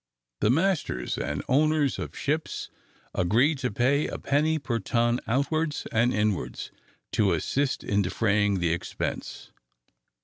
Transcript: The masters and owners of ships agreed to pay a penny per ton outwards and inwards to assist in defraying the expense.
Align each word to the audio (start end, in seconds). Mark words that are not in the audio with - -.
The 0.39 0.49
masters 0.49 1.15
and 1.15 1.43
owners 1.47 1.99
of 1.99 2.17
ships 2.17 2.71
agreed 3.13 3.59
to 3.59 3.69
pay 3.69 4.07
a 4.07 4.17
penny 4.17 4.57
per 4.57 4.79
ton 4.79 5.19
outwards 5.27 5.85
and 5.91 6.11
inwards 6.11 6.71
to 7.11 7.33
assist 7.33 7.83
in 7.83 8.01
defraying 8.01 8.57
the 8.57 8.73
expense. 8.73 9.51